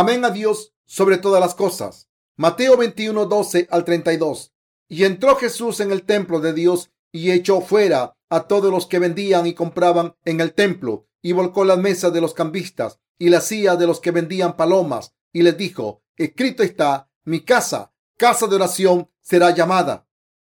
[0.00, 2.08] Amén a Dios sobre todas las cosas.
[2.36, 4.54] Mateo 21, 12 al 32.
[4.88, 9.00] Y entró Jesús en el templo de Dios y echó fuera a todos los que
[9.00, 13.48] vendían y compraban en el templo y volcó las mesas de los cambistas y las
[13.48, 18.54] sillas de los que vendían palomas y les dijo, escrito está, mi casa, casa de
[18.54, 20.06] oración será llamada.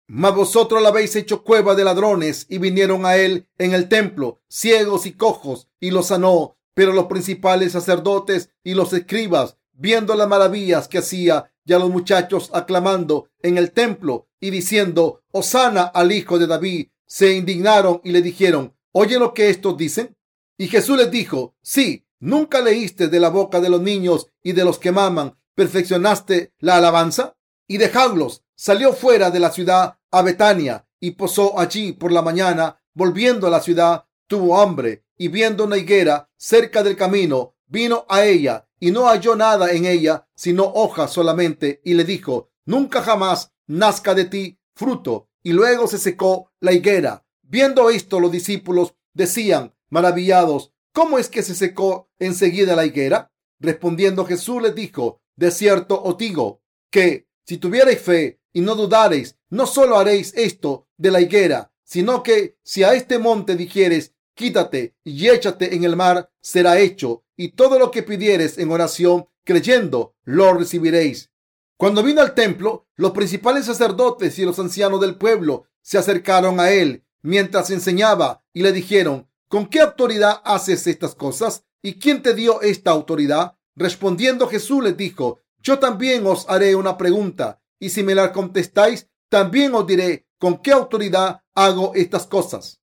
[0.07, 4.41] Mas vosotros la habéis hecho cueva de ladrones y vinieron a él en el templo
[4.47, 6.55] ciegos y cojos y los sanó.
[6.73, 11.89] Pero los principales sacerdotes y los escribas, viendo las maravillas que hacía y a los
[11.89, 18.11] muchachos aclamando en el templo y diciendo, Osana al hijo de David, se indignaron y
[18.11, 20.15] le dijeron, ¿oye lo que estos dicen?
[20.57, 24.65] Y Jesús les dijo, sí, nunca leíste de la boca de los niños y de
[24.65, 27.35] los que maman, perfeccionaste la alabanza
[27.67, 28.43] y dejadlos.
[28.55, 32.79] Salió fuera de la ciudad a Betania y posó allí por la mañana.
[32.93, 38.25] Volviendo a la ciudad, tuvo hambre y viendo una higuera cerca del camino, vino a
[38.25, 43.53] ella y no halló nada en ella sino hojas solamente y le dijo, nunca jamás
[43.67, 45.29] nazca de ti fruto.
[45.41, 47.25] Y luego se secó la higuera.
[47.41, 53.31] Viendo esto, los discípulos decían, maravillados, ¿cómo es que se secó enseguida la higuera?
[53.59, 59.37] Respondiendo Jesús les dijo, de cierto os digo que si tuvierais fe y no dudareis,
[59.49, 64.95] no solo haréis esto de la higuera, sino que si a este monte dijeres, quítate
[65.03, 70.15] y échate en el mar, será hecho, y todo lo que pidieres en oración, creyendo,
[70.23, 71.31] lo recibiréis.
[71.77, 76.71] Cuando vino al templo, los principales sacerdotes y los ancianos del pueblo se acercaron a
[76.71, 81.65] él mientras enseñaba y le dijeron, ¿con qué autoridad haces estas cosas?
[81.81, 83.57] ¿Y quién te dio esta autoridad?
[83.75, 89.09] Respondiendo Jesús les dijo, yo también os haré una pregunta y si me la contestáis,
[89.29, 92.82] también os diré con qué autoridad hago estas cosas.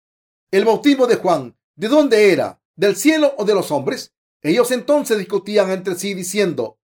[0.53, 2.61] El bautismo de Juan, ¿de dónde era?
[2.75, 4.15] ¿Del cielo o de los hombres?
[4.43, 6.81] Ellos entonces discutían entre sí diciendo,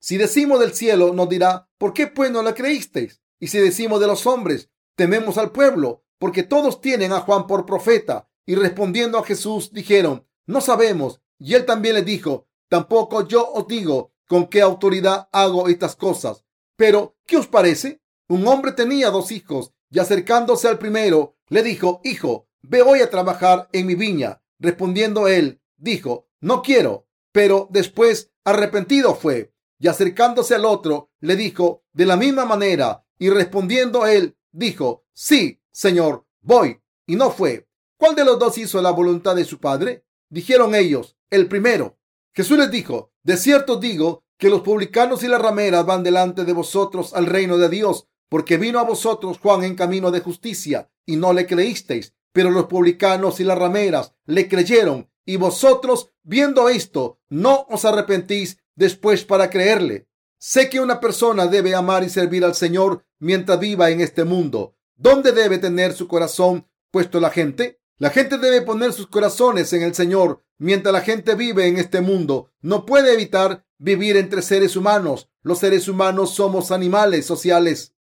[0.00, 3.20] si decimos del cielo, nos dirá, ¿por qué pues no la creísteis?
[3.38, 7.66] Y si decimos de los hombres, tememos al pueblo, porque todos tienen a Juan por
[7.66, 8.30] profeta.
[8.46, 11.20] Y respondiendo a Jesús, dijeron, no sabemos.
[11.38, 16.44] Y él también les dijo, tampoco yo os digo con qué autoridad hago estas cosas.
[16.76, 18.00] Pero, ¿qué os parece?
[18.28, 23.10] Un hombre tenía dos hijos y acercándose al primero, le dijo, Hijo, ve hoy a
[23.10, 24.42] trabajar en mi viña.
[24.58, 27.06] Respondiendo él, dijo, No quiero.
[27.32, 33.28] Pero después arrepentido fue y acercándose al otro, le dijo de la misma manera y
[33.30, 36.80] respondiendo él, dijo, Sí, Señor, voy.
[37.06, 37.68] Y no fue.
[37.98, 40.04] ¿Cuál de los dos hizo la voluntad de su padre?
[40.30, 41.98] Dijeron ellos, el primero.
[42.32, 46.52] Jesús les dijo, de cierto digo que los publicanos y las rameras van delante de
[46.52, 51.16] vosotros al reino de Dios, porque vino a vosotros Juan en camino de justicia y
[51.16, 57.20] no le creísteis, pero los publicanos y las rameras le creyeron y vosotros, viendo esto,
[57.28, 60.08] no os arrepentís después para creerle.
[60.36, 64.76] Sé que una persona debe amar y servir al Señor mientras viva en este mundo.
[64.96, 67.80] ¿Dónde debe tener su corazón puesto la gente?
[67.98, 72.00] La gente debe poner sus corazones en el Señor mientras la gente vive en este
[72.00, 72.50] mundo.
[72.60, 75.30] No puede evitar vivir entre seres humanos.
[75.42, 77.94] Los seres humanos somos animales sociales.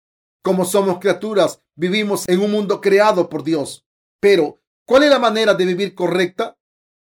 [0.42, 3.86] Como somos criaturas, vivimos en un mundo creado por Dios.
[4.22, 6.56] Pero, ¿cuál es la manera de vivir correcta?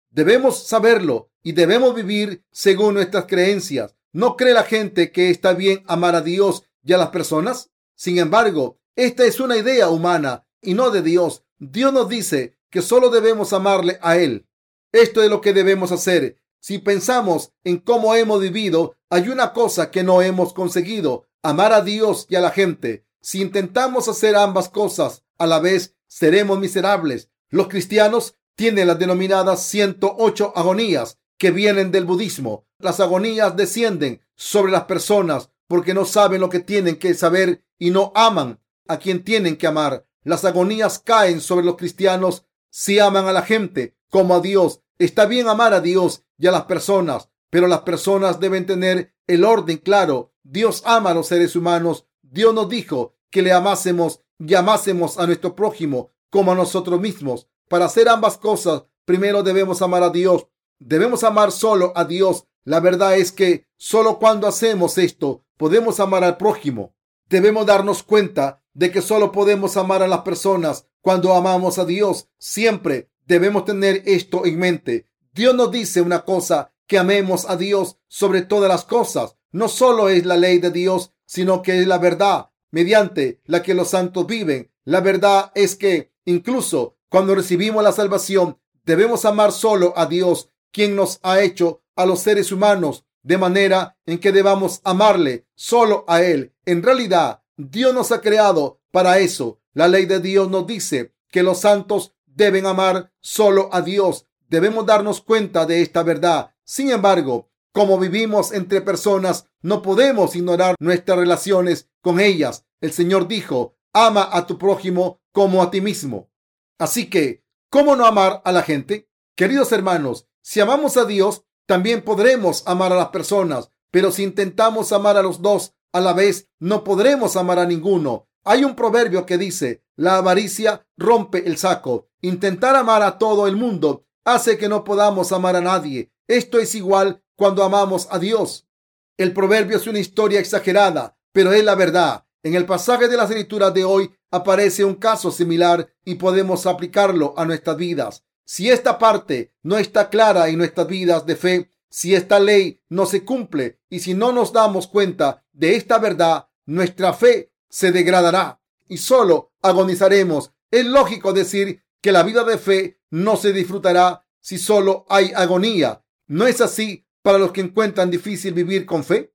[0.08, 3.94] Debemos saberlo y debemos vivir según nuestras creencias.
[4.10, 7.69] ¿No cree la gente que está bien amar a Dios y a las personas?
[7.94, 11.44] Sin embargo, esta es una idea humana y no de Dios.
[11.58, 14.47] Dios nos dice que solo debemos amarle a Él.
[14.91, 16.38] Esto es lo que debemos hacer.
[16.58, 21.82] Si pensamos en cómo hemos vivido, hay una cosa que no hemos conseguido, amar a
[21.82, 23.04] Dios y a la gente.
[23.20, 27.31] Si intentamos hacer ambas cosas a la vez, seremos miserables.
[27.50, 32.66] Los cristianos tienen las denominadas 108 agonías que vienen del budismo.
[32.78, 37.90] Las agonías descienden sobre las personas porque no saben lo que tienen que saber y
[37.90, 40.05] no aman a quien tienen que amar.
[40.25, 44.82] Las agonías caen sobre los cristianos si aman a la gente como a Dios.
[44.99, 49.44] Está bien amar a Dios y a las personas, pero las personas deben tener el
[49.44, 50.35] orden claro.
[50.43, 52.06] Dios ama a los seres humanos.
[52.23, 57.48] Dios nos dijo que le amásemos y amásemos a nuestro prójimo como a nosotros mismos.
[57.69, 60.46] Para hacer ambas cosas, primero debemos amar a Dios.
[60.78, 62.46] Debemos amar solo a Dios.
[62.64, 66.94] La verdad es que solo cuando hacemos esto podemos amar al prójimo.
[67.28, 72.28] Debemos darnos cuenta de que solo podemos amar a las personas cuando amamos a Dios.
[72.38, 75.06] Siempre debemos tener esto en mente.
[75.32, 79.37] Dios nos dice una cosa, que amemos a Dios sobre todas las cosas.
[79.52, 83.75] No solo es la ley de Dios, sino que es la verdad mediante la que
[83.75, 84.70] los santos viven.
[84.84, 90.94] La verdad es que incluso cuando recibimos la salvación, debemos amar solo a Dios, quien
[90.94, 96.22] nos ha hecho a los seres humanos de manera en que debamos amarle solo a
[96.22, 96.55] Él.
[96.64, 99.61] En realidad, Dios nos ha creado para eso.
[99.75, 104.26] La ley de Dios nos dice que los santos deben amar solo a Dios.
[104.49, 106.52] Debemos darnos cuenta de esta verdad.
[106.64, 112.64] Sin embargo, como vivimos entre personas, no podemos ignorar nuestras relaciones con ellas.
[112.81, 116.31] El Señor dijo, ama a tu prójimo como a ti mismo.
[116.78, 119.08] Así que, ¿cómo no amar a la gente?
[119.37, 124.93] Queridos hermanos, si amamos a Dios, también podremos amar a las personas, pero si intentamos
[124.93, 128.28] amar a los dos a la vez, no podremos amar a ninguno.
[128.44, 132.08] Hay un proverbio que dice, la avaricia rompe el saco.
[132.23, 136.12] Intentar amar a todo el mundo hace que no podamos amar a nadie.
[136.31, 138.69] Esto es igual cuando amamos a Dios.
[139.17, 142.25] El proverbio es una historia exagerada, pero es la verdad.
[142.44, 147.35] En el pasaje de las escrituras de hoy aparece un caso similar y podemos aplicarlo
[147.37, 148.23] a nuestras vidas.
[148.44, 153.06] Si esta parte no está clara en nuestras vidas de fe, si esta ley no
[153.06, 158.61] se cumple y si no nos damos cuenta de esta verdad, nuestra fe se degradará
[158.87, 160.53] y solo agonizaremos.
[160.71, 166.05] Es lógico decir que la vida de fe no se disfrutará si solo hay agonía.
[166.31, 169.35] ¿No es así para los que encuentran difícil vivir con fe?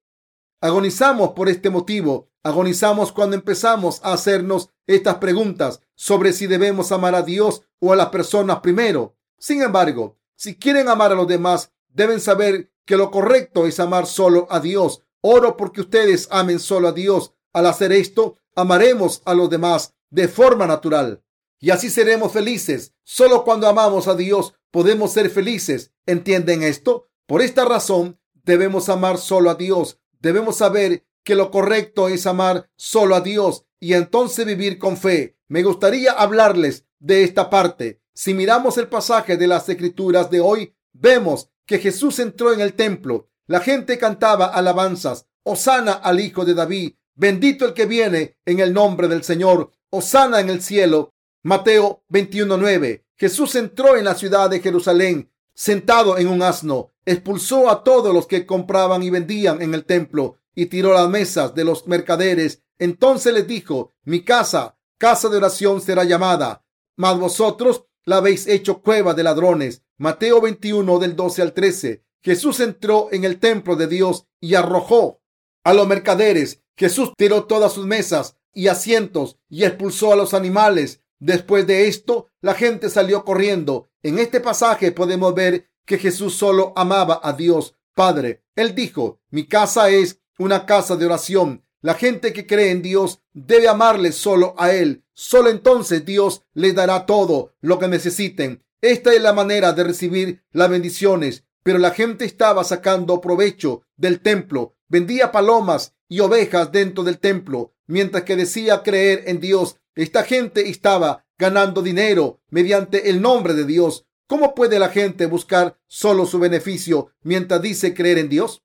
[0.62, 2.30] Agonizamos por este motivo.
[2.42, 7.98] Agonizamos cuando empezamos a hacernos estas preguntas sobre si debemos amar a Dios o a
[7.98, 9.18] las personas primero.
[9.38, 14.06] Sin embargo, si quieren amar a los demás, deben saber que lo correcto es amar
[14.06, 15.02] solo a Dios.
[15.20, 17.34] Oro porque ustedes amen solo a Dios.
[17.52, 21.25] Al hacer esto, amaremos a los demás de forma natural.
[21.66, 22.94] Y así seremos felices.
[23.04, 25.92] Solo cuando amamos a Dios podemos ser felices.
[26.06, 27.08] ¿Entienden esto?
[27.26, 30.00] Por esta razón, debemos amar solo a Dios.
[30.20, 35.40] Debemos saber que lo correcto es amar solo a Dios y entonces vivir con fe.
[35.48, 38.00] Me gustaría hablarles de esta parte.
[38.14, 42.74] Si miramos el pasaje de las escrituras de hoy, vemos que Jesús entró en el
[42.74, 43.32] templo.
[43.48, 45.26] La gente cantaba alabanzas.
[45.42, 46.94] Osana al Hijo de David.
[47.16, 49.72] Bendito el que viene en el nombre del Señor.
[49.90, 51.15] Osana en el cielo.
[51.46, 53.06] Mateo 21:9.
[53.18, 56.92] Jesús entró en la ciudad de Jerusalén sentado en un asno.
[57.06, 61.54] Expulsó a todos los que compraban y vendían en el templo y tiró las mesas
[61.54, 62.64] de los mercaderes.
[62.80, 66.66] Entonces les dijo, mi casa, casa de oración será llamada,
[66.96, 69.84] mas vosotros la habéis hecho cueva de ladrones.
[70.00, 72.04] Mateo 21 del 12 al 13.
[72.24, 75.22] Jesús entró en el templo de Dios y arrojó
[75.64, 76.64] a los mercaderes.
[76.76, 81.02] Jesús tiró todas sus mesas y asientos y expulsó a los animales.
[81.20, 83.90] Después de esto, la gente salió corriendo.
[84.04, 88.44] En este pasaje podemos ver que Jesús solo amaba a Dios Padre.
[88.56, 91.66] Él dijo, mi casa es una casa de oración.
[91.82, 95.06] La gente que cree en Dios debe amarle solo a Él.
[95.14, 98.66] Solo entonces Dios les dará todo lo que necesiten.
[98.82, 101.46] Esta es la manera de recibir las bendiciones.
[101.64, 104.76] Pero la gente estaba sacando provecho del templo.
[104.88, 109.78] Vendía palomas y ovejas dentro del templo, mientras que decía creer en Dios.
[109.96, 114.06] Esta gente estaba ganando dinero mediante el nombre de Dios.
[114.28, 118.64] ¿Cómo puede la gente buscar solo su beneficio mientras dice creer en Dios?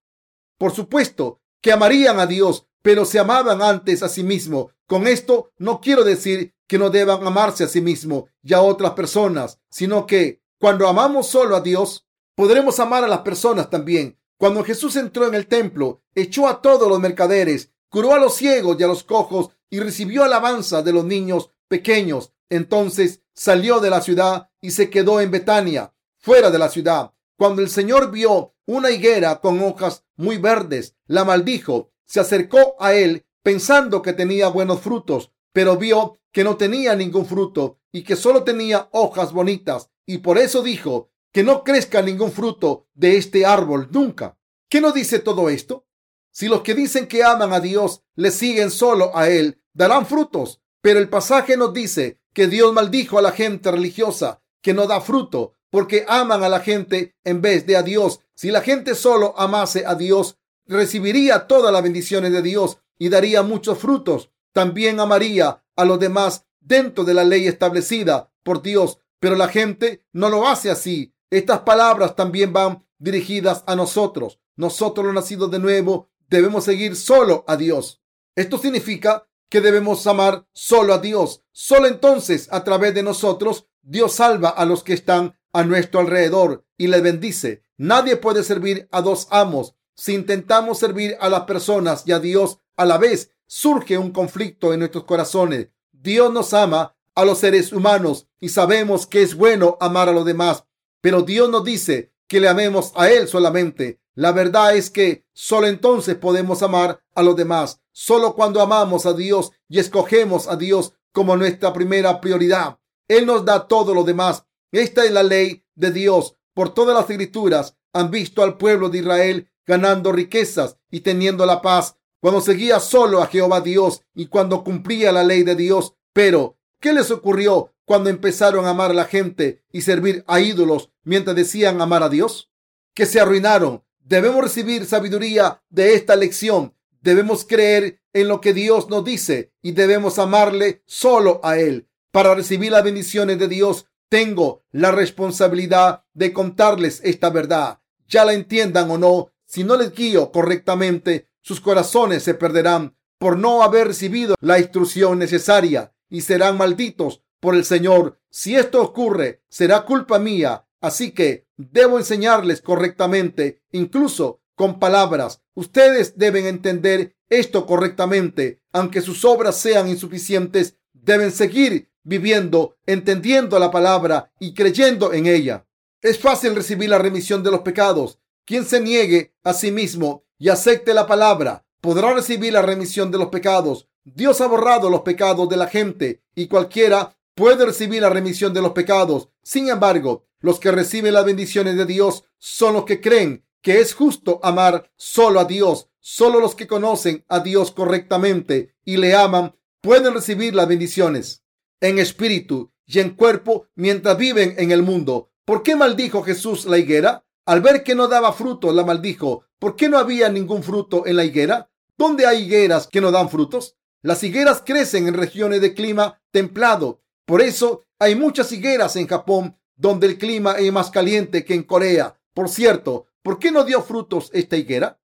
[0.59, 4.71] Por supuesto que amarían a Dios, pero se amaban antes a sí mismo.
[4.87, 8.93] Con esto no quiero decir que no deban amarse a sí mismo y a otras
[8.93, 14.19] personas, sino que cuando amamos solo a Dios, podremos amar a las personas también.
[14.39, 18.77] Cuando Jesús entró en el templo, echó a todos los mercaderes, curó a los ciegos
[18.79, 22.33] y a los cojos y recibió alabanza de los niños pequeños.
[22.49, 27.13] Entonces salió de la ciudad y se quedó en Betania, fuera de la ciudad.
[27.37, 31.93] Cuando el Señor vio una higuera con hojas muy verdes, la maldijo.
[32.07, 37.27] Se acercó a él pensando que tenía buenos frutos, pero vio que no tenía ningún
[37.27, 39.91] fruto y que solo tenía hojas bonitas.
[40.07, 44.37] Y por eso dijo que no crezca ningún fruto de este árbol nunca.
[44.69, 45.87] ¿Qué no dice todo esto?
[46.31, 50.61] Si los que dicen que aman a Dios le siguen solo a Él, darán frutos.
[50.81, 55.01] Pero el pasaje nos dice que Dios maldijo a la gente religiosa que no da
[55.01, 58.21] fruto porque aman a la gente en vez de a Dios.
[58.35, 63.43] Si la gente solo amase a Dios, recibiría todas las bendiciones de Dios y daría
[63.43, 64.31] muchos frutos.
[64.53, 68.99] También amaría a los demás dentro de la ley establecida por Dios.
[69.21, 71.15] Pero la gente no lo hace así.
[71.31, 74.41] Estas palabras también van dirigidas a nosotros.
[74.57, 78.01] Nosotros los nacidos de nuevo debemos seguir solo a Dios.
[78.37, 81.43] Esto significa que debemos amar solo a Dios.
[81.51, 86.65] Solo entonces, a través de nosotros, Dios salva a los que están a nuestro alrededor
[86.79, 87.65] y les bendice.
[87.77, 89.75] Nadie puede servir a dos amos.
[89.97, 94.73] Si intentamos servir a las personas y a Dios a la vez, surge un conflicto
[94.73, 95.69] en nuestros corazones.
[95.93, 100.25] Dios nos ama a los seres humanos y sabemos que es bueno amar a los
[100.25, 100.65] demás.
[101.01, 104.00] Pero Dios nos dice que le amemos a Él solamente.
[104.15, 107.81] La verdad es que solo entonces podemos amar a los demás.
[107.93, 112.79] Solo cuando amamos a Dios y escogemos a Dios como nuestra primera prioridad.
[113.09, 114.45] Él nos da todo lo demás.
[114.73, 116.37] Esta es la ley de Dios.
[116.55, 121.63] Por todas las escrituras han visto al pueblo de Israel ganando riquezas y teniendo la
[121.63, 125.95] paz cuando seguía solo a Jehová Dios y cuando cumplía la ley de Dios.
[126.13, 130.91] Pero, ¿qué les ocurrió cuando empezaron a amar a la gente y servir a ídolos
[131.03, 132.51] mientras decían amar a Dios?
[132.95, 133.83] Que se arruinaron.
[134.11, 136.75] Debemos recibir sabiduría de esta lección.
[137.01, 141.89] Debemos creer en lo que Dios nos dice y debemos amarle solo a Él.
[142.11, 147.79] Para recibir las bendiciones de Dios, tengo la responsabilidad de contarles esta verdad.
[148.09, 153.39] Ya la entiendan o no, si no les guío correctamente, sus corazones se perderán por
[153.39, 158.19] no haber recibido la instrucción necesaria y serán malditos por el Señor.
[158.29, 160.67] Si esto ocurre, será culpa mía.
[160.81, 165.43] Así que debo enseñarles correctamente, incluso con palabras.
[165.55, 168.61] Ustedes deben entender esto correctamente.
[168.73, 175.67] Aunque sus obras sean insuficientes, deben seguir viviendo, entendiendo la palabra y creyendo en ella.
[176.01, 178.19] Es fácil recibir la remisión de los pecados.
[178.45, 183.19] Quien se niegue a sí mismo y acepte la palabra podrá recibir la remisión de
[183.19, 183.89] los pecados.
[184.05, 188.63] Dios ha borrado los pecados de la gente y cualquiera puede recibir la remisión de
[188.63, 189.29] los pecados.
[189.43, 193.95] Sin embargo, los que reciben las bendiciones de Dios son los que creen que es
[193.95, 195.89] justo amar solo a Dios.
[196.03, 201.45] Solo los que conocen a Dios correctamente y le aman pueden recibir las bendiciones
[201.81, 205.31] en espíritu y en cuerpo mientras viven en el mundo.
[205.45, 207.27] ¿Por qué maldijo Jesús la higuera?
[207.45, 209.45] Al ver que no daba fruto, la maldijo.
[209.59, 211.71] ¿Por qué no había ningún fruto en la higuera?
[211.99, 213.77] ¿Dónde hay higueras que no dan frutos?
[214.03, 217.03] Las higueras crecen en regiones de clima templado.
[217.27, 221.63] Por eso hay muchas higueras en Japón donde el clima es más caliente que en
[221.63, 222.21] Corea.
[222.35, 225.01] Por cierto, ¿por qué no dio frutos esta higuera?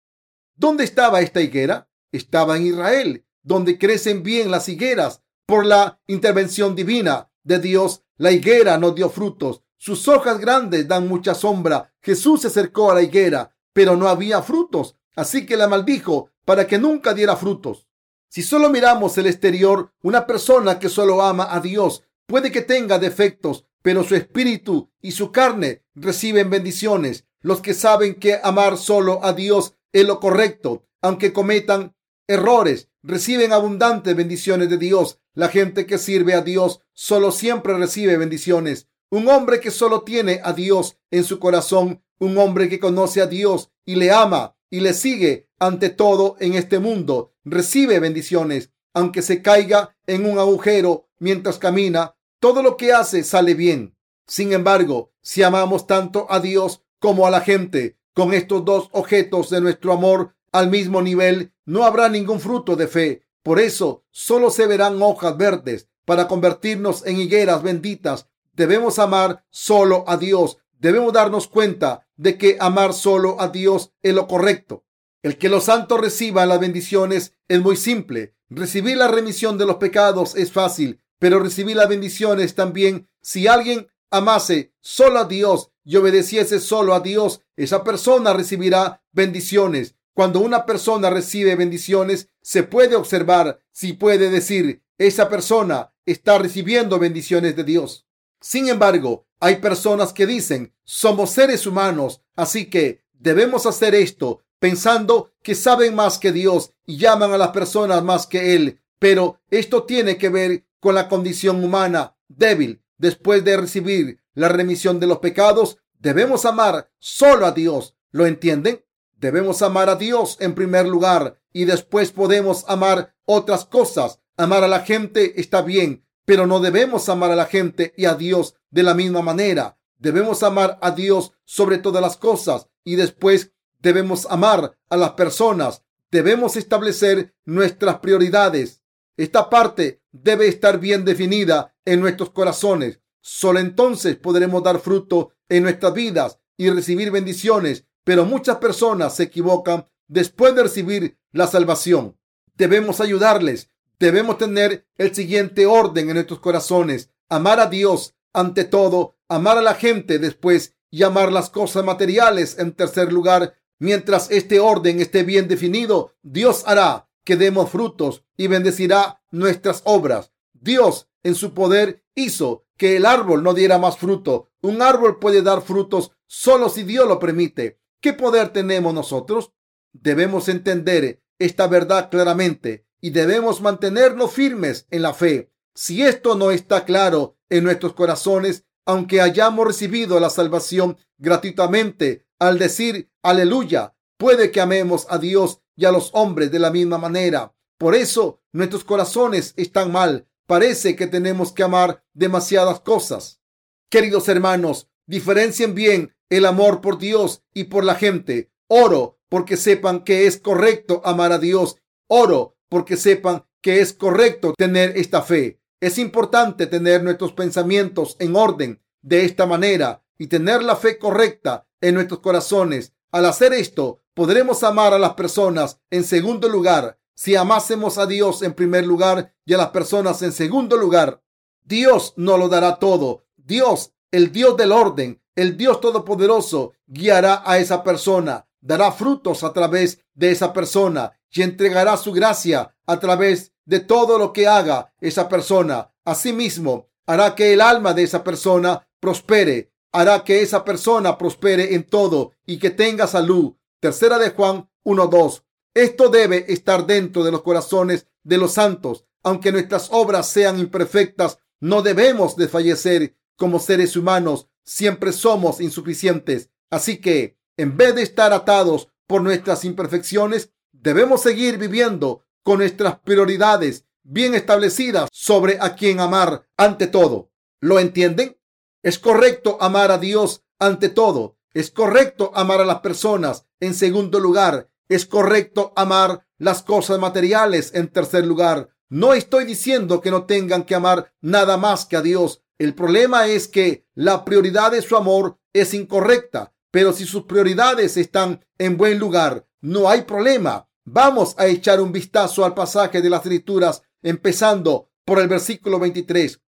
[0.53, 1.89] ¿Dónde estaba esta higuera?
[2.12, 8.32] Estaba en Israel, donde crecen bien las higueras por la intervención divina de Dios, la
[8.32, 9.62] higuera no dio frutos.
[9.77, 11.94] Sus hojas grandes dan mucha sombra.
[12.01, 16.67] Jesús se acercó a la higuera, pero no había frutos, así que la maldijo para
[16.67, 17.88] que nunca diera frutos.
[18.27, 23.00] Si solo miramos el exterior, una persona que solo ama a Dios puede que tenga
[23.00, 27.25] defectos, pero su espíritu y su carne reciben bendiciones.
[27.42, 31.96] Los que saben que amar solo a Dios es lo correcto, aunque cometan
[32.27, 35.20] errores, reciben abundantes bendiciones de Dios.
[35.36, 38.88] La gente que sirve a Dios solo siempre recibe bendiciones.
[39.12, 43.27] Un hombre que solo tiene a Dios en su corazón, un hombre que conoce a
[43.27, 48.72] Dios y le ama y le sigue ante todo en este mundo, recibe bendiciones.
[48.96, 52.15] Aunque se caiga en un agujero mientras camina,
[52.46, 53.98] todo lo que hace sale bien.
[54.28, 59.50] Sin embargo, si amamos tanto a Dios como a la gente, con estos dos objetos
[59.50, 63.24] de nuestro amor al mismo nivel, no habrá ningún fruto de fe.
[63.42, 65.90] Por eso, solo se verán hojas verdes.
[66.06, 70.60] Para convertirnos en higueras benditas, debemos amar solo a Dios.
[70.78, 74.86] Debemos darnos cuenta de que amar solo a Dios es lo correcto.
[75.24, 78.36] El que los santos reciban las bendiciones es muy simple.
[78.52, 83.08] Recibir la remisión de los pecados es fácil, pero recibir las bendiciones también.
[83.22, 89.96] Si alguien amase solo a Dios y obedeciese solo a Dios, esa persona recibirá bendiciones.
[90.14, 97.00] Cuando una persona recibe bendiciones, se puede observar si puede decir, esa persona está recibiendo
[97.00, 98.06] bendiciones de Dios.
[98.40, 105.32] Sin embargo, hay personas que dicen, somos seres humanos, así que debemos hacer esto pensando
[105.42, 108.80] que saben más que Dios y llaman a las personas más que Él.
[109.00, 112.84] Pero esto tiene que ver con la condición humana débil.
[113.00, 117.96] Después de recibir la remisión de los pecados, debemos amar solo a Dios.
[118.12, 118.86] ¿Lo entienden?
[119.15, 124.20] Debemos amar a Dios en primer lugar y después podemos amar otras cosas.
[124.38, 128.13] Amar a la gente está bien, pero no debemos amar a la gente y a
[128.13, 129.80] Dios de la misma manera.
[129.98, 135.82] Debemos amar a Dios sobre todas las cosas y después debemos amar a las personas.
[136.12, 138.84] Debemos establecer nuestras prioridades.
[139.18, 143.00] Esta parte debe estar bien definida en nuestros corazones.
[143.22, 149.24] Solo entonces podremos dar fruto en nuestras vidas y recibir bendiciones pero muchas personas se
[149.24, 152.18] equivocan después de recibir la salvación.
[152.56, 153.72] Debemos ayudarles.
[154.00, 157.10] Debemos tener el siguiente orden en nuestros corazones.
[157.28, 162.58] Amar a Dios ante todo, amar a la gente después y amar las cosas materiales
[162.60, 163.56] en tercer lugar.
[163.80, 170.32] Mientras este orden esté bien definido, Dios hará que demos frutos y bendecirá nuestras obras.
[170.53, 174.50] Dios en su poder hizo que el árbol no diera más fruto.
[174.62, 177.79] Un árbol puede dar frutos solo si Dios lo permite.
[178.00, 179.51] ¿Qué poder tenemos nosotros?
[179.91, 185.51] Debemos entender esta verdad claramente y debemos mantenernos firmes en la fe.
[185.74, 192.60] Si esto no está claro en nuestros corazones, aunque hayamos recibido la salvación gratuitamente al
[192.60, 197.53] decir aleluya, puede que amemos a Dios y a los hombres de la misma manera.
[197.77, 200.27] Por eso nuestros corazones están mal.
[200.48, 203.41] Parece que tenemos que amar demasiadas cosas.
[203.89, 208.51] Queridos hermanos, diferencien bien el amor por Dios y por la gente.
[208.67, 211.77] Oro porque sepan que es correcto amar a Dios.
[212.08, 215.60] Oro porque sepan que es correcto tener esta fe.
[215.82, 221.67] Es importante tener nuestros pensamientos en orden de esta manera y tener la fe correcta
[221.82, 222.94] en nuestros corazones.
[223.12, 226.98] Al hacer esto, podremos amar a las personas en segundo lugar.
[227.14, 231.22] Si amásemos a Dios en primer lugar y a las personas en segundo lugar,
[231.64, 233.26] Dios nos lo dará todo.
[233.36, 239.54] Dios, el Dios del orden, el Dios todopoderoso, guiará a esa persona, dará frutos a
[239.54, 244.94] través de esa persona y entregará su gracia a través de todo lo que haga
[245.02, 245.92] esa persona.
[246.06, 251.84] Asimismo, hará que el alma de esa persona prospere, hará que esa persona prospere en
[251.84, 253.54] todo y que tenga salud.
[253.86, 255.44] Tercera de Juan 1.2.
[255.75, 259.06] Esto debe estar dentro de los corazones de los santos.
[259.22, 264.48] Aunque nuestras obras sean imperfectas, no debemos desfallecer como seres humanos.
[264.63, 266.50] Siempre somos insuficientes.
[266.72, 272.98] Así que, en vez de estar atados por nuestras imperfecciones, debemos seguir viviendo con nuestras
[273.01, 277.30] prioridades bien establecidas sobre a quien amar ante todo.
[277.62, 278.36] ¿Lo entienden?
[278.82, 281.38] Es correcto amar a Dios ante todo.
[281.54, 284.70] Es correcto amar a las personas en segundo lugar.
[284.88, 288.70] Es correcto amar las cosas materiales en tercer lugar.
[288.90, 292.44] No estoy diciendo que no tengan que amar nada más que a Dios.
[292.58, 296.53] El problema es que la prioridad de su amor es incorrecta.
[296.72, 300.68] Pero si sus prioridades están en buen lugar, no hay problema.
[300.84, 306.42] Vamos a echar un vistazo al pasaje de las escrituras, empezando por el versículo 23.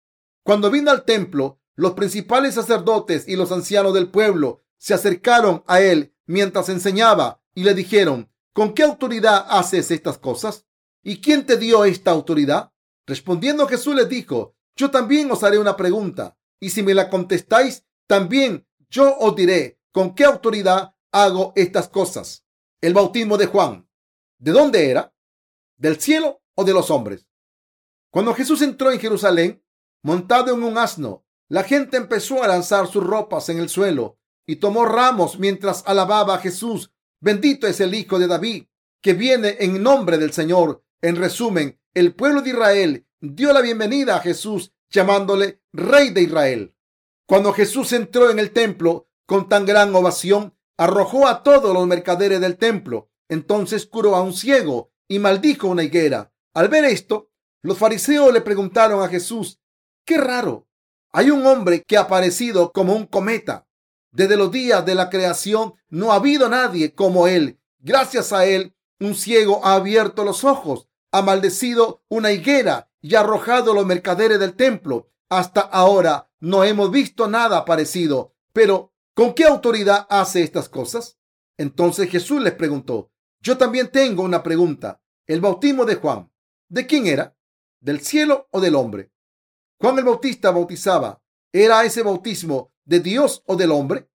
[0.43, 5.81] Cuando vino al templo, los principales sacerdotes y los ancianos del pueblo se acercaron a
[5.81, 10.65] él mientras enseñaba y le dijeron, ¿con qué autoridad haces estas cosas?
[11.03, 12.71] ¿Y quién te dio esta autoridad?
[13.05, 17.85] Respondiendo Jesús les dijo, yo también os haré una pregunta, y si me la contestáis,
[18.07, 22.45] también yo os diré con qué autoridad hago estas cosas.
[22.81, 23.87] El bautismo de Juan.
[24.37, 25.13] ¿De dónde era?
[25.77, 27.27] ¿Del cielo o de los hombres?
[28.09, 29.63] Cuando Jesús entró en Jerusalén,
[30.01, 34.57] montado en un asno, la gente empezó a lanzar sus ropas en el suelo y
[34.57, 36.91] tomó ramos mientras alababa a Jesús.
[37.19, 38.65] Bendito es el Hijo de David,
[39.01, 40.83] que viene en nombre del Señor.
[41.01, 46.75] En resumen, el pueblo de Israel dio la bienvenida a Jesús llamándole Rey de Israel.
[47.27, 52.39] Cuando Jesús entró en el templo con tan gran ovación, arrojó a todos los mercaderes
[52.39, 56.33] del templo entonces curó a un ciego y maldijo una higuera.
[56.53, 57.31] Al ver esto,
[57.61, 59.59] los fariseos le preguntaron a Jesús,
[60.05, 60.67] qué raro,
[61.11, 63.64] hay un hombre que ha aparecido como un cometa.
[64.15, 67.59] Desde los días de la creación no ha habido nadie como él.
[67.79, 73.19] Gracias a él, un ciego ha abierto los ojos, ha maldecido una higuera y ha
[73.19, 75.09] arrojado los mercaderes del templo.
[75.27, 78.33] Hasta ahora no hemos visto nada parecido.
[78.53, 81.19] Pero, ¿con qué autoridad hace estas cosas?
[81.57, 85.01] Entonces Jesús les preguntó, yo también tengo una pregunta.
[85.27, 86.31] El bautismo de Juan,
[86.69, 87.35] ¿de quién era?
[87.81, 89.11] ¿Del cielo o del hombre?
[89.77, 91.21] Juan el Bautista bautizaba.
[91.51, 94.09] ¿Era ese bautismo de Dios o del hombre?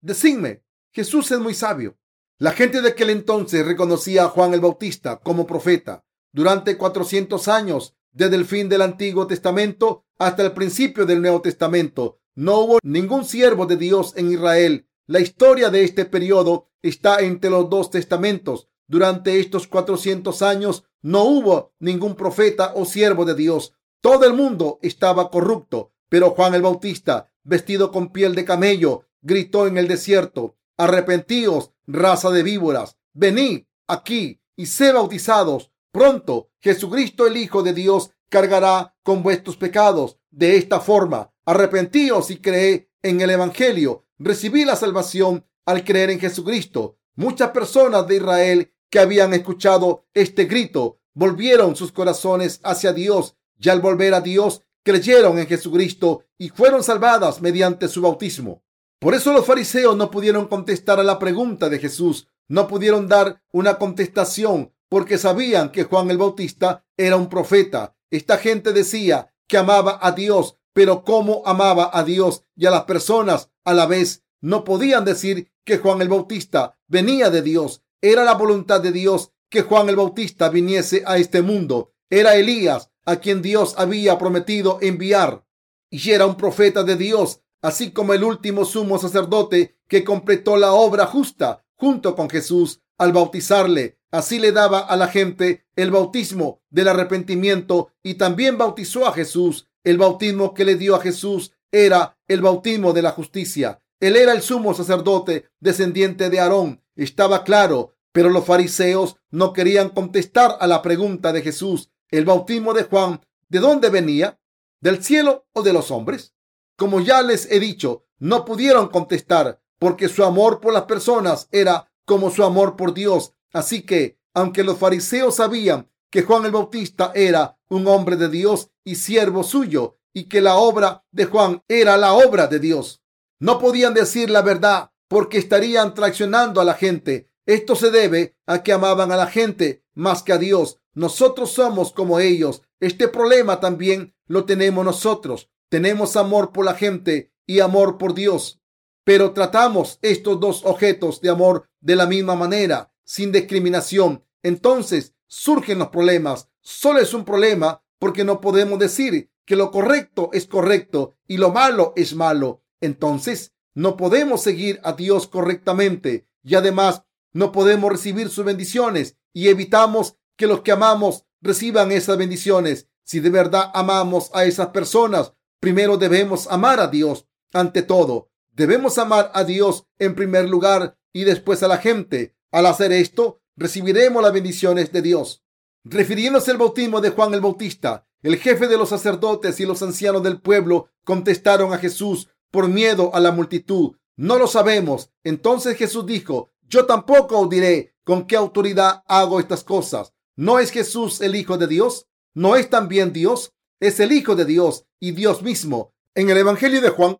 [0.00, 1.98] Decidme, Jesús es muy sabio.
[2.38, 6.04] La gente de aquel entonces reconocía a Juan el Bautista como profeta.
[6.32, 12.20] Durante 400 años, desde el fin del Antiguo Testamento hasta el principio del Nuevo Testamento,
[12.34, 17.48] no hubo ningún siervo de Dios en Israel la historia de este periodo está entre
[17.48, 18.68] los dos testamentos.
[18.86, 23.72] Durante estos 400 años no hubo ningún profeta o siervo de Dios.
[24.02, 25.92] Todo el mundo estaba corrupto.
[26.10, 32.30] Pero Juan el Bautista, vestido con piel de camello, gritó en el desierto, arrepentíos, raza
[32.30, 35.72] de víboras, venid aquí y sé bautizados.
[35.90, 40.18] Pronto Jesucristo el Hijo de Dios cargará con vuestros pecados.
[40.30, 46.20] De esta forma, arrepentíos y cree en el Evangelio recibí la salvación al creer en
[46.20, 46.98] Jesucristo.
[47.14, 53.68] Muchas personas de Israel que habían escuchado este grito volvieron sus corazones hacia Dios y
[53.70, 58.64] al volver a Dios creyeron en Jesucristo y fueron salvadas mediante su bautismo.
[58.98, 63.42] Por eso los fariseos no pudieron contestar a la pregunta de Jesús, no pudieron dar
[63.52, 67.98] una contestación porque sabían que Juan el Bautista era un profeta.
[68.10, 72.84] Esta gente decía que amaba a Dios, pero como amaba a Dios y a las
[72.84, 77.82] personas a la vez, no podían decir que Juan el Bautista venía de Dios.
[78.00, 81.92] Era la voluntad de Dios que Juan el Bautista viniese a este mundo.
[82.08, 85.42] Era Elías a quien Dios había prometido enviar.
[85.90, 90.74] Y era un profeta de Dios, así como el último sumo sacerdote que completó la
[90.74, 93.98] obra justa junto con Jesús al bautizarle.
[94.10, 99.66] Así le daba a la gente el bautismo del arrepentimiento y también bautizó a Jesús.
[99.84, 103.80] El bautismo que le dio a Jesús era el bautismo de la justicia.
[104.00, 106.82] Él era el sumo sacerdote descendiente de Aarón.
[106.94, 111.90] Estaba claro, pero los fariseos no querían contestar a la pregunta de Jesús.
[112.10, 114.40] ¿El bautismo de Juan de dónde venía?
[114.80, 116.34] ¿Del cielo o de los hombres?
[116.76, 121.90] Como ya les he dicho, no pudieron contestar porque su amor por las personas era
[122.04, 123.34] como su amor por Dios.
[123.52, 128.70] Así que, aunque los fariseos sabían que Juan el Bautista era un hombre de Dios
[128.84, 133.02] y siervo suyo, y que la obra de Juan era la obra de Dios,
[133.38, 137.30] no podían decir la verdad porque estarían traicionando a la gente.
[137.46, 140.80] Esto se debe a que amaban a la gente más que a Dios.
[140.94, 142.62] Nosotros somos como ellos.
[142.80, 145.50] Este problema también lo tenemos nosotros.
[145.68, 148.62] Tenemos amor por la gente y amor por Dios.
[149.04, 154.24] Pero tratamos estos dos objetos de amor de la misma manera, sin discriminación.
[154.42, 156.48] Entonces surgen los problemas.
[156.60, 161.50] Solo es un problema porque no podemos decir que lo correcto es correcto y lo
[161.50, 162.62] malo es malo.
[162.80, 169.46] Entonces no podemos seguir a Dios correctamente y además no podemos recibir sus bendiciones y
[169.46, 172.88] evitamos que los que amamos reciban esas bendiciones.
[173.04, 178.32] Si de verdad amamos a esas personas, primero debemos amar a Dios ante todo.
[178.50, 182.34] Debemos amar a Dios en primer lugar y después a la gente.
[182.50, 185.44] Al hacer esto, recibiremos las bendiciones de Dios.
[185.84, 190.24] Refiriéndose al bautismo de Juan el Bautista, el jefe de los sacerdotes y los ancianos
[190.24, 193.92] del pueblo contestaron a Jesús por miedo a la multitud.
[194.16, 195.12] No lo sabemos.
[195.22, 200.12] Entonces Jesús dijo, yo tampoco diré con qué autoridad hago estas cosas.
[200.36, 202.06] ¿No es Jesús el Hijo de Dios?
[202.34, 203.52] ¿No es también Dios?
[203.80, 205.94] Es el Hijo de Dios y Dios mismo.
[206.14, 207.18] En el Evangelio de Juan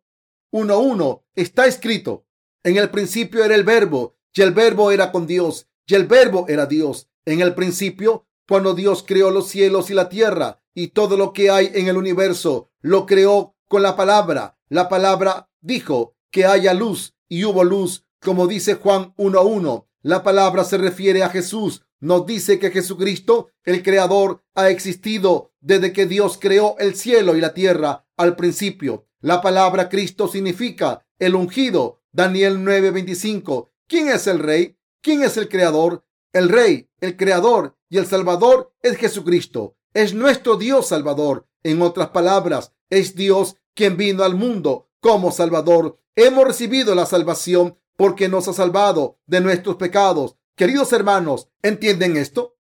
[0.52, 2.26] 1.1 está escrito,
[2.62, 6.46] en el principio era el verbo y el verbo era con Dios y el verbo
[6.48, 7.08] era Dios.
[7.24, 11.50] En el principio, cuando Dios creó los cielos y la tierra y todo lo que
[11.50, 17.14] hay en el universo, lo creó con la palabra la palabra dijo que haya luz
[17.26, 19.86] y hubo luz, como dice Juan 1.1.
[20.02, 21.82] La palabra se refiere a Jesús.
[22.00, 27.40] Nos dice que Jesucristo, el Creador, ha existido desde que Dios creó el cielo y
[27.40, 29.06] la tierra al principio.
[29.20, 32.02] La palabra Cristo significa el ungido.
[32.12, 33.70] Daniel 9:25.
[33.86, 34.76] ¿Quién es el rey?
[35.00, 36.04] ¿Quién es el creador?
[36.32, 39.76] El rey, el creador y el salvador es Jesucristo.
[39.94, 41.46] Es nuestro Dios salvador.
[41.62, 45.98] En otras palabras, es Dios quien vino al mundo como Salvador.
[46.14, 50.36] Hemos recibido la salvación porque nos ha salvado de nuestros pecados.
[50.54, 52.56] Queridos hermanos, ¿entienden esto?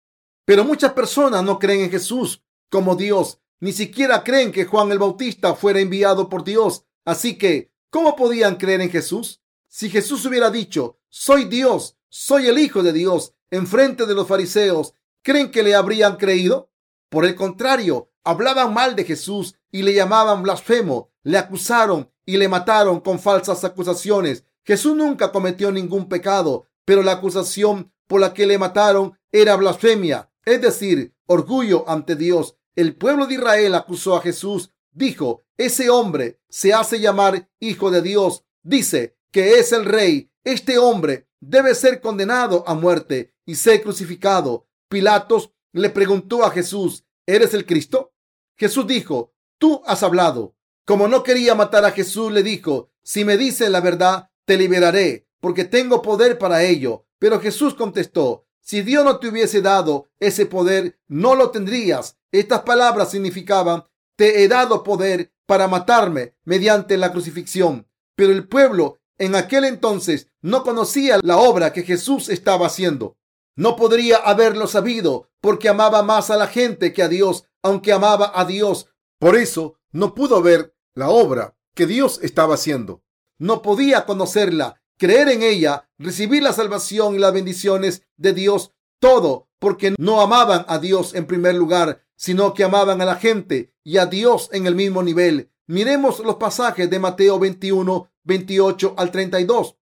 [0.45, 4.97] Pero muchas personas no creen en Jesús como Dios, ni siquiera creen que Juan el
[4.97, 6.85] Bautista fuera enviado por Dios.
[7.05, 9.39] Así que, ¿cómo podían creer en Jesús?
[9.67, 14.27] Si Jesús hubiera dicho, soy Dios, soy el Hijo de Dios, en frente de los
[14.27, 16.71] fariseos, ¿creen que le habrían creído?
[17.09, 22.49] Por el contrario, hablaban mal de Jesús y le llamaban blasfemo, le acusaron y le
[22.49, 24.43] mataron con falsas acusaciones.
[24.67, 30.29] Jesús nunca cometió ningún pecado, pero la acusación por la que le mataron era blasfemia,
[30.43, 32.57] es decir, orgullo ante Dios.
[32.75, 38.01] El pueblo de Israel acusó a Jesús, dijo, ese hombre se hace llamar hijo de
[38.01, 40.29] Dios, dice que es el rey.
[40.43, 44.67] Este hombre debe ser condenado a muerte y ser crucificado.
[44.89, 48.13] Pilatos le preguntó a Jesús, ¿eres el Cristo?
[48.57, 50.55] Jesús dijo, tú has hablado.
[50.85, 55.27] Como no quería matar a Jesús, le dijo, si me dices la verdad, te liberaré,
[55.41, 57.05] porque tengo poder para ello.
[57.19, 62.17] Pero Jesús contestó, si Dios no te hubiese dado ese poder, no lo tendrías.
[62.31, 67.87] Estas palabras significaban, te he dado poder para matarme mediante la crucifixión.
[68.15, 73.17] Pero el pueblo en aquel entonces no conocía la obra que Jesús estaba haciendo.
[73.55, 78.31] No podría haberlo sabido porque amaba más a la gente que a Dios aunque amaba
[78.33, 78.87] a Dios.
[79.19, 83.03] Por eso no pudo ver la obra que Dios estaba haciendo.
[83.39, 89.47] No podía conocerla, creer en ella, recibir la salvación y las bendiciones de Dios, todo
[89.59, 93.97] porque no amaban a Dios en primer lugar, sino que amaban a la gente y
[93.97, 95.51] a Dios en el mismo nivel.
[95.67, 99.77] Miremos los pasajes de Mateo 21, 28 al 32.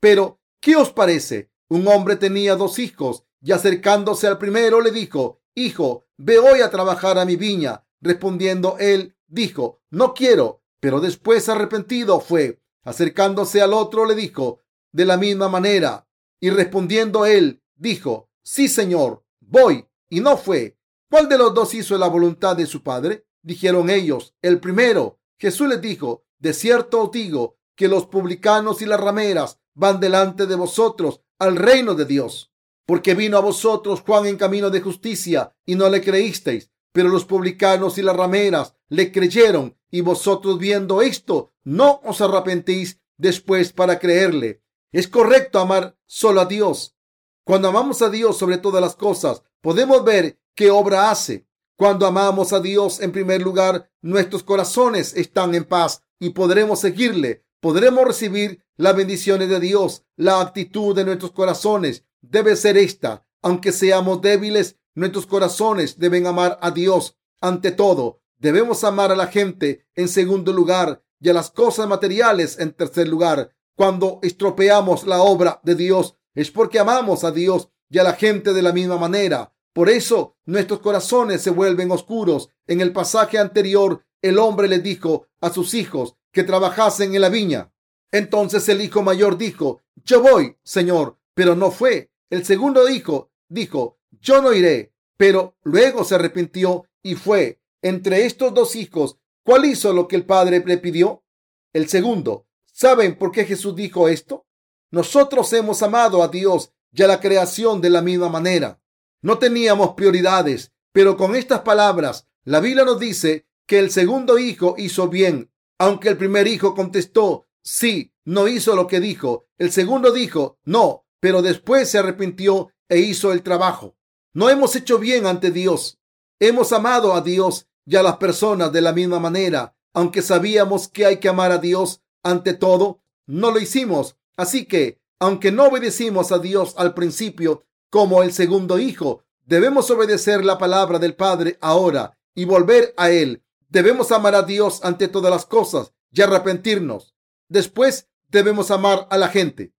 [0.00, 1.50] Pero, ¿qué os parece?
[1.68, 6.70] Un hombre tenía dos hijos y acercándose al primero le dijo, Hijo, ve hoy a
[6.70, 7.84] trabajar a mi viña.
[8.00, 12.61] Respondiendo él, dijo, no quiero, pero después arrepentido fue.
[12.84, 14.60] Acercándose al otro le dijo,
[14.92, 16.08] de la misma manera,
[16.40, 20.76] y respondiendo él, dijo, sí, Señor, voy, y no fue.
[21.08, 23.26] ¿Cuál de los dos hizo la voluntad de su padre?
[23.42, 25.20] Dijeron ellos, el primero.
[25.38, 30.46] Jesús les dijo, de cierto os digo que los publicanos y las rameras van delante
[30.46, 32.52] de vosotros al reino de Dios.
[32.86, 37.24] Porque vino a vosotros Juan en camino de justicia y no le creísteis, pero los
[37.24, 43.98] publicanos y las rameras le creyeron y vosotros viendo esto no os arrepentís después para
[43.98, 44.62] creerle.
[44.92, 46.96] Es correcto amar solo a Dios.
[47.44, 51.46] Cuando amamos a Dios sobre todas las cosas, podemos ver qué obra hace.
[51.76, 57.44] Cuando amamos a Dios en primer lugar, nuestros corazones están en paz y podremos seguirle.
[57.60, 60.04] Podremos recibir las bendiciones de Dios.
[60.16, 63.26] La actitud de nuestros corazones debe ser esta.
[63.40, 68.20] Aunque seamos débiles, nuestros corazones deben amar a Dios ante todo.
[68.38, 73.08] Debemos amar a la gente en segundo lugar y a las cosas materiales en tercer
[73.08, 73.54] lugar.
[73.76, 78.52] Cuando estropeamos la obra de Dios es porque amamos a Dios y a la gente
[78.52, 79.52] de la misma manera.
[79.72, 82.50] Por eso nuestros corazones se vuelven oscuros.
[82.66, 87.28] En el pasaje anterior, el hombre le dijo a sus hijos que trabajasen en la
[87.28, 87.72] viña.
[88.10, 92.10] Entonces el hijo mayor dijo, yo voy, Señor, pero no fue.
[92.28, 97.60] El segundo hijo dijo, yo no iré, pero luego se arrepintió y fue.
[97.80, 101.24] Entre estos dos hijos, ¿cuál hizo lo que el padre le pidió?
[101.72, 102.46] El segundo.
[102.64, 104.46] ¿Saben por qué Jesús dijo esto?
[104.90, 108.80] Nosotros hemos amado a Dios y a la creación de la misma manera.
[109.20, 114.74] No teníamos prioridades, pero con estas palabras, la Biblia nos dice que el segundo hijo
[114.76, 119.46] hizo bien, aunque el primer hijo contestó, sí, no hizo lo que dijo.
[119.58, 123.96] El segundo dijo, no, pero después se arrepintió e hizo el trabajo.
[124.34, 125.98] No hemos hecho bien ante Dios.
[126.40, 131.04] Hemos amado a Dios y a las personas de la misma manera, aunque sabíamos que
[131.04, 134.16] hay que amar a Dios ante todo, no lo hicimos.
[134.36, 139.22] Así que, aunque no obedecimos a Dios al principio, como el segundo hijo.
[139.44, 143.44] Debemos obedecer la palabra del Padre ahora y volver a Él.
[143.68, 147.14] Debemos amar a Dios ante todas las cosas y arrepentirnos.
[147.48, 149.74] Después debemos amar a la gente.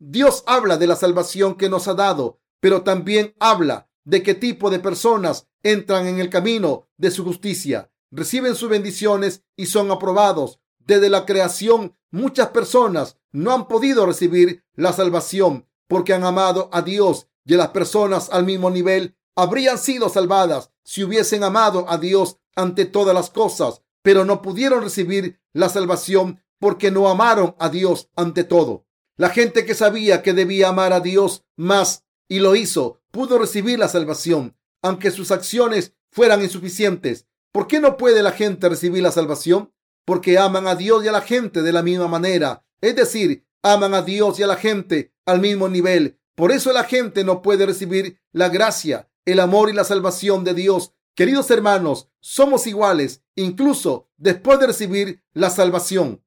[0.00, 4.70] Dios habla de la salvación que nos ha dado, pero también habla de qué tipo
[4.70, 10.60] de personas entran en el camino de su justicia, reciben sus bendiciones y son aprobados.
[10.78, 16.82] Desde la creación, muchas personas no han podido recibir la salvación porque han amado a
[16.82, 22.38] Dios y las personas al mismo nivel habrían sido salvadas si hubiesen amado a Dios
[22.54, 28.08] ante todas las cosas, pero no pudieron recibir la salvación porque no amaron a Dios
[28.14, 28.86] ante todo.
[29.16, 33.78] La gente que sabía que debía amar a Dios más y lo hizo, pudo recibir
[33.78, 37.28] la salvación, aunque sus acciones fueran insuficientes.
[37.52, 39.72] ¿Por qué no puede la gente recibir la salvación?
[40.04, 42.66] Porque aman a Dios y a la gente de la misma manera.
[42.80, 46.84] Es decir, aman a Dios y a la gente al mismo nivel por eso la
[46.84, 50.92] gente no puede recibir la gracia, el amor y la salvación de Dios.
[51.14, 56.24] Queridos hermanos, somos iguales, incluso después de recibir la salvación.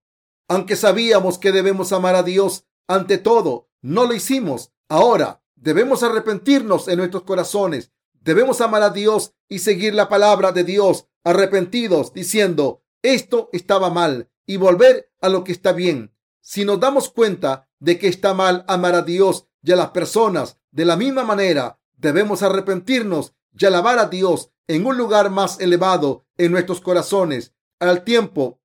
[0.48, 4.72] Aunque sabíamos que debemos amar a Dios ante todo, no lo hicimos.
[4.90, 7.92] Ahora debemos arrepentirnos en nuestros corazones.
[8.14, 14.30] Debemos amar a Dios y seguir la palabra de Dios arrepentidos, diciendo, esto estaba mal
[14.46, 16.14] y volver a lo que está bien.
[16.40, 20.60] Si nos damos cuenta de que está mal amar a Dios y a las personas.
[20.70, 26.28] De la misma manera, debemos arrepentirnos y alabar a Dios en un lugar más elevado
[26.38, 27.54] en nuestros corazones.
[27.80, 28.62] Al tiempo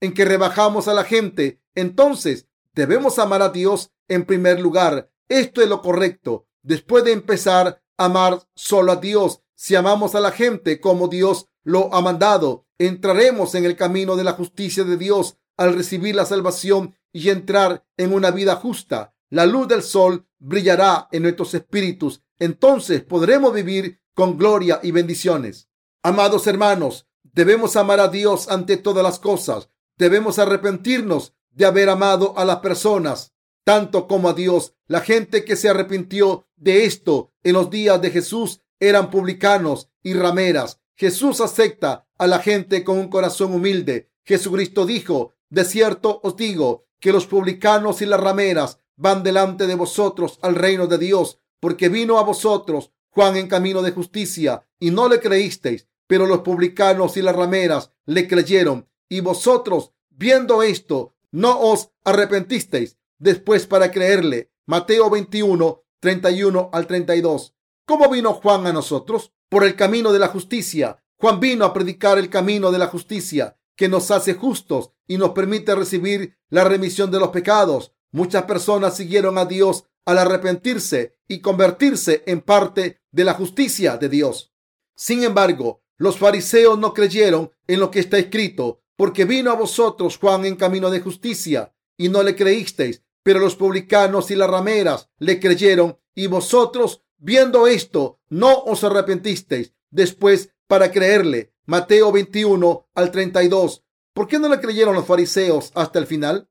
[0.00, 5.10] en que rebajamos a la gente, entonces debemos amar a Dios en primer lugar.
[5.28, 6.46] Esto es lo correcto.
[6.62, 11.46] Después de empezar a amar solo a Dios, si amamos a la gente como Dios
[11.62, 16.26] lo ha mandado, entraremos en el camino de la justicia de Dios al recibir la
[16.26, 22.22] salvación y entrar en una vida justa la luz del sol brillará en nuestros espíritus.
[22.38, 25.68] Entonces podremos vivir con gloria y bendiciones.
[26.02, 29.68] Amados hermanos, debemos amar a Dios ante todas las cosas.
[29.98, 33.34] Debemos arrepentirnos de haber amado a las personas
[33.66, 34.74] tanto como a Dios.
[34.86, 40.14] La gente que se arrepintió de esto en los días de Jesús eran publicanos y
[40.14, 40.80] rameras.
[40.94, 44.12] Jesús acepta a la gente con un corazón humilde.
[44.24, 49.74] Jesucristo dijo, de cierto os digo que los publicanos y las rameras van delante de
[49.74, 54.92] vosotros al reino de Dios, porque vino a vosotros Juan en camino de justicia y
[54.92, 61.14] no le creísteis, pero los publicanos y las rameras le creyeron y vosotros, viendo esto,
[61.32, 64.52] no os arrepentisteis después para creerle.
[64.66, 67.54] Mateo 21, 31 al 32.
[67.84, 69.32] ¿Cómo vino Juan a nosotros?
[69.48, 71.02] Por el camino de la justicia.
[71.18, 75.30] Juan vino a predicar el camino de la justicia que nos hace justos y nos
[75.30, 77.92] permite recibir la remisión de los pecados.
[78.10, 84.08] Muchas personas siguieron a Dios al arrepentirse y convertirse en parte de la justicia de
[84.08, 84.54] Dios.
[84.94, 90.16] Sin embargo, los fariseos no creyeron en lo que está escrito, porque vino a vosotros
[90.18, 95.10] Juan en camino de justicia y no le creísteis, pero los publicanos y las rameras
[95.18, 101.52] le creyeron y vosotros, viendo esto, no os arrepentisteis después para creerle.
[101.64, 103.82] Mateo 21 al 32.
[104.12, 106.48] ¿Por qué no le creyeron los fariseos hasta el final?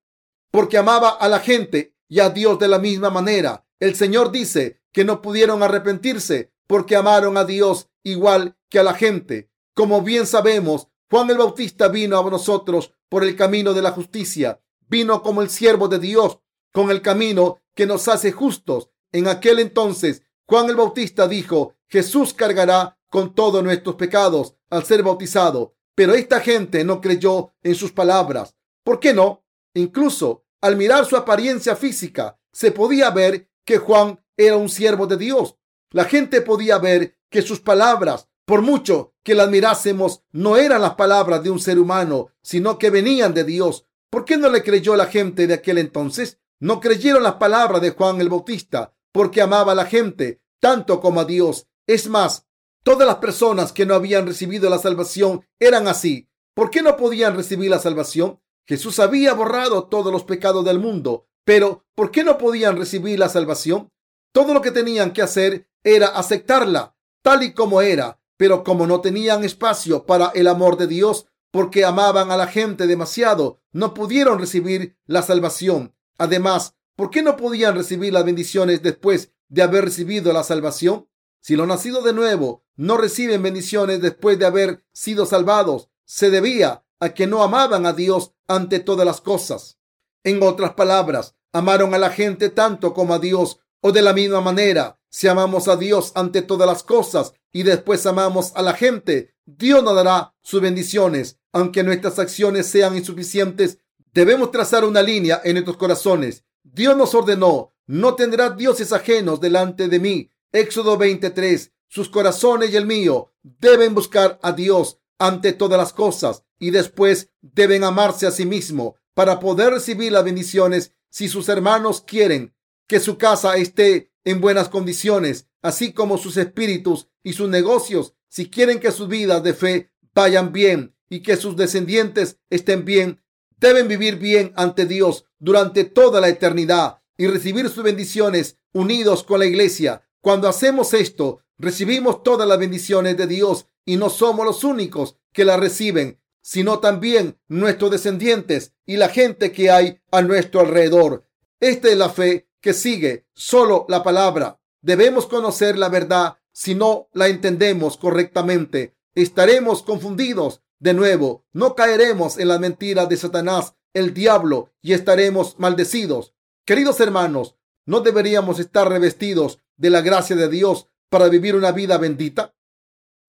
[0.51, 3.65] Porque amaba a la gente y a Dios de la misma manera.
[3.79, 8.95] El Señor dice que no pudieron arrepentirse porque amaron a Dios igual que a la
[8.95, 9.49] gente.
[9.73, 14.59] Como bien sabemos, Juan el Bautista vino a nosotros por el camino de la justicia.
[14.89, 16.39] Vino como el siervo de Dios,
[16.75, 18.89] con el camino que nos hace justos.
[19.13, 25.01] En aquel entonces, Juan el Bautista dijo, Jesús cargará con todos nuestros pecados al ser
[25.01, 25.73] bautizado.
[25.95, 28.57] Pero esta gente no creyó en sus palabras.
[28.83, 29.45] ¿Por qué no?
[29.73, 35.15] Incluso al mirar su apariencia física, se podía ver que Juan era un siervo de
[35.15, 35.55] Dios.
[35.91, 40.95] La gente podía ver que sus palabras, por mucho que las mirásemos, no eran las
[40.95, 43.85] palabras de un ser humano, sino que venían de Dios.
[44.09, 46.39] ¿Por qué no le creyó la gente de aquel entonces?
[46.59, 51.21] No creyeron las palabras de Juan el Bautista, porque amaba a la gente tanto como
[51.21, 51.67] a Dios.
[51.87, 52.47] Es más,
[52.83, 56.29] todas las personas que no habían recibido la salvación eran así.
[56.53, 58.39] ¿Por qué no podían recibir la salvación?
[58.67, 63.29] Jesús había borrado todos los pecados del mundo, pero ¿por qué no podían recibir la
[63.29, 63.91] salvación?
[64.31, 69.01] Todo lo que tenían que hacer era aceptarla tal y como era, pero como no
[69.01, 74.37] tenían espacio para el amor de Dios, porque amaban a la gente demasiado, no pudieron
[74.37, 75.94] recibir la salvación.
[76.17, 81.07] Además, ¿por qué no podían recibir las bendiciones después de haber recibido la salvación?
[81.41, 86.83] Si los nacidos de nuevo no reciben bendiciones después de haber sido salvados, se debía
[86.99, 89.77] a que no amaban a Dios ante todas las cosas.
[90.23, 94.41] En otras palabras, amaron a la gente tanto como a Dios o de la misma
[94.41, 94.99] manera.
[95.09, 99.83] Si amamos a Dios ante todas las cosas y después amamos a la gente, Dios
[99.83, 101.39] nos dará sus bendiciones.
[101.53, 103.79] Aunque nuestras acciones sean insuficientes,
[104.15, 106.45] debemos trazar una línea en nuestros corazones.
[106.63, 110.31] Dios nos ordenó no tendrá dioses ajenos delante de mí.
[110.51, 111.71] Éxodo 23.
[111.87, 117.29] Sus corazones y el mío deben buscar a Dios ante todas las cosas y después
[117.41, 122.55] deben amarse a sí mismo para poder recibir las bendiciones si sus hermanos quieren
[122.87, 128.49] que su casa esté en buenas condiciones, así como sus espíritus y sus negocios, si
[128.49, 133.21] quieren que sus vidas de fe vayan bien y que sus descendientes estén bien,
[133.57, 139.39] deben vivir bien ante Dios durante toda la eternidad y recibir sus bendiciones unidos con
[139.39, 140.03] la iglesia.
[140.21, 145.45] Cuando hacemos esto, recibimos todas las bendiciones de Dios y no somos los únicos que
[145.45, 151.25] las reciben, sino también nuestros descendientes y la gente que hay a nuestro alrededor.
[151.59, 154.59] Esta es la fe que sigue solo la palabra.
[154.81, 156.37] Debemos conocer la verdad.
[156.51, 161.45] Si no la entendemos correctamente, estaremos confundidos de nuevo.
[161.53, 166.33] No caeremos en las mentiras de Satanás, el diablo, y estaremos maldecidos.
[166.65, 171.97] Queridos hermanos, ¿no deberíamos estar revestidos de la gracia de Dios para vivir una vida
[171.97, 172.55] bendita?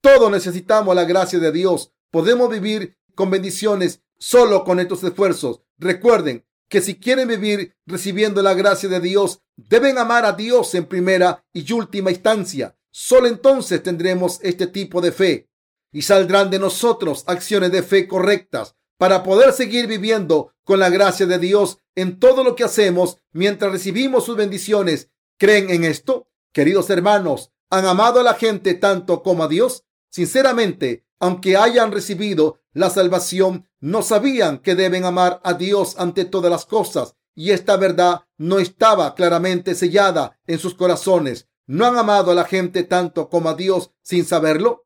[0.00, 1.92] Todos necesitamos la gracia de Dios.
[2.10, 5.62] Podemos vivir con bendiciones solo con estos esfuerzos.
[5.78, 10.86] Recuerden que si quieren vivir recibiendo la gracia de Dios, deben amar a Dios en
[10.86, 12.76] primera y última instancia.
[12.90, 15.50] Solo entonces tendremos este tipo de fe
[15.96, 21.24] y saldrán de nosotros acciones de fe correctas para poder seguir viviendo con la gracia
[21.24, 25.08] de Dios en todo lo que hacemos mientras recibimos sus bendiciones.
[25.38, 26.28] ¿Creen en esto?
[26.52, 29.84] Queridos hermanos, ¿han amado a la gente tanto como a Dios?
[30.10, 36.50] Sinceramente, aunque hayan recibido la salvación, no sabían que deben amar a Dios ante todas
[36.50, 41.48] las cosas y esta verdad no estaba claramente sellada en sus corazones.
[41.66, 44.85] ¿No han amado a la gente tanto como a Dios sin saberlo?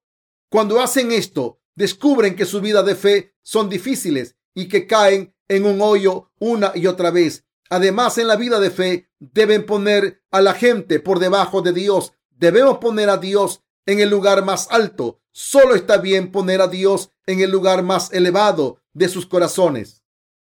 [0.51, 5.65] Cuando hacen esto, descubren que su vida de fe son difíciles y que caen en
[5.65, 7.47] un hoyo una y otra vez.
[7.71, 12.15] Además, en la vida de fe deben poner a la gente por debajo de Dios.
[12.31, 15.21] Debemos poner a Dios en el lugar más alto.
[15.31, 20.03] Solo está bien poner a Dios en el lugar más elevado de sus corazones.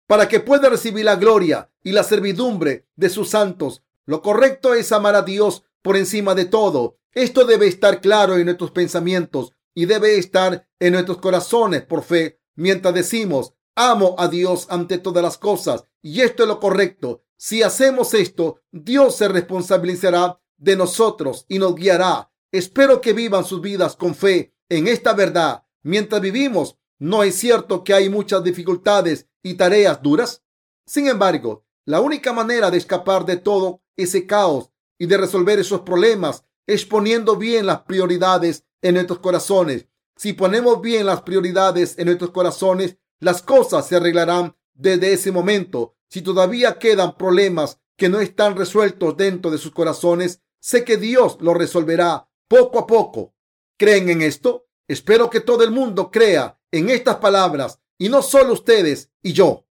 [0.06, 4.92] Para que pueda recibir la gloria y la servidumbre de sus santos, lo correcto es
[4.92, 6.96] amar a Dios por encima de todo.
[7.12, 12.38] Esto debe estar claro en nuestros pensamientos y debe estar en nuestros corazones por fe
[12.54, 17.22] mientras decimos amo a Dios ante todas las cosas y esto es lo correcto.
[17.38, 22.30] Si hacemos esto, Dios se responsabilizará de nosotros y nos guiará.
[22.52, 25.64] Espero que vivan sus vidas con fe en esta verdad.
[25.82, 26.76] mientras vivimos.
[26.98, 30.44] ¿No es cierto que hay muchas dificultades y tareas duras?
[30.84, 35.80] Sin embargo, la única manera de escapar de todo ese caos y de resolver esos
[35.80, 39.86] problemas es poniendo bien las prioridades en nuestros corazones.
[40.16, 45.96] Si ponemos bien las prioridades en nuestros corazones, las cosas se arreglarán desde ese momento.
[46.08, 51.38] Si todavía quedan problemas que no están resueltos dentro de sus corazones, sé que Dios
[51.40, 53.34] lo resolverá poco a poco.
[53.76, 54.66] ¿Creen en esto?
[54.88, 59.66] Espero que todo el mundo crea en estas palabras y no solo ustedes y yo.